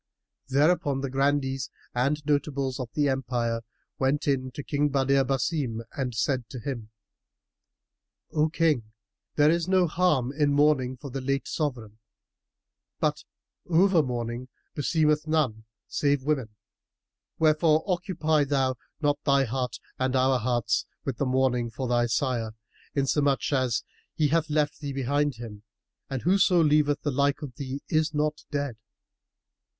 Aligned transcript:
Thereupon 0.47 1.01
the 1.01 1.11
Grandees 1.11 1.69
and 1.93 2.25
notables 2.25 2.79
of 2.79 2.89
the 2.95 3.07
Empire 3.07 3.61
went 3.99 4.27
in 4.27 4.49
to 4.53 4.63
King 4.63 4.89
Badr 4.89 5.21
Basim 5.21 5.83
and 5.95 6.15
said 6.15 6.49
to 6.49 6.59
him, 6.59 6.89
"O 8.31 8.49
King, 8.49 8.91
there 9.35 9.51
is 9.51 9.67
no 9.67 9.85
harm 9.85 10.31
in 10.33 10.53
mourning 10.53 10.97
for 10.97 11.11
the 11.11 11.21
late 11.21 11.45
sovran: 11.47 11.99
but 12.99 13.23
over 13.67 14.01
mourning 14.01 14.47
beseemeth 14.73 15.27
none 15.27 15.65
save 15.87 16.23
women; 16.23 16.49
wherefore 17.37 17.83
occupy 17.85 18.43
thou 18.43 18.77
not 19.01 19.23
thy 19.23 19.43
heart 19.43 19.77
and 19.99 20.15
our 20.15 20.39
hearts 20.39 20.87
with 21.05 21.19
mourning 21.19 21.69
for 21.69 21.87
thy 21.87 22.07
sire; 22.07 22.55
inasmuch 22.95 23.51
as 23.53 23.83
he 24.15 24.29
hath 24.29 24.49
left 24.49 24.79
thee 24.79 24.93
behind 24.93 25.35
him, 25.35 25.61
and 26.09 26.23
whoso 26.23 26.59
leaveth 26.59 27.01
the 27.03 27.11
like 27.11 27.43
of 27.43 27.53
thee 27.57 27.83
is 27.87 28.15
not 28.15 28.41
dead." 28.49 28.77